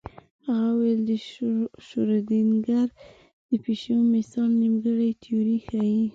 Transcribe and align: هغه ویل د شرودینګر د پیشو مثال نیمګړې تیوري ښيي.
هغه 0.47 0.69
ویل 0.79 0.99
د 1.11 1.11
شرودینګر 1.87 2.87
د 3.49 3.51
پیشو 3.63 3.95
مثال 4.15 4.49
نیمګړې 4.61 5.09
تیوري 5.21 5.57
ښيي. 5.65 5.99